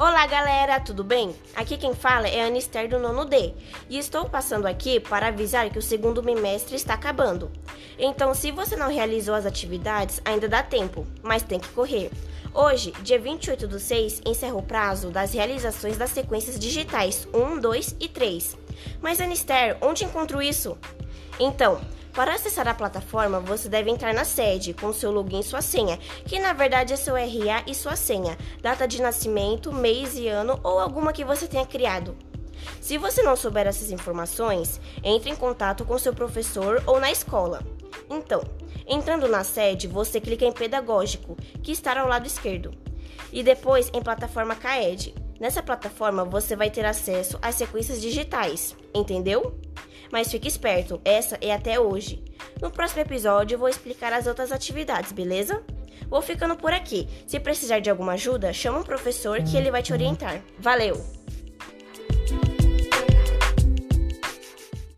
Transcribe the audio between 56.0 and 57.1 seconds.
Vou ficando por aqui.